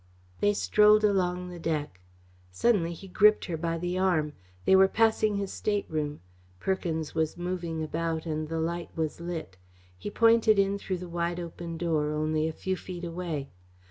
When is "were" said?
4.75-4.87